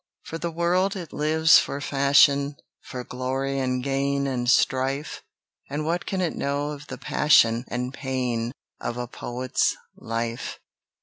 For 0.23 0.39
the 0.39 0.49
world 0.49 0.95
it 0.95 1.13
lives 1.13 1.59
for 1.59 1.79
fashion, 1.79 2.55
For 2.81 3.03
glory, 3.03 3.59
and 3.59 3.83
gain, 3.83 4.25
and 4.25 4.49
strife; 4.49 5.21
And 5.69 5.85
what 5.85 6.07
can 6.07 6.21
it 6.21 6.35
know 6.35 6.71
of 6.71 6.87
the 6.87 6.97
passion 6.97 7.65
And 7.67 7.93
pain 7.93 8.51
of 8.79 8.97
a 8.97 9.05
poet's 9.05 9.75
life? 9.95 10.57